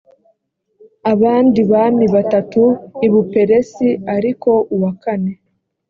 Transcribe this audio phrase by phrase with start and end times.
[1.11, 2.61] abandi bami batatu
[3.05, 5.33] i buperesi ariko uwa kane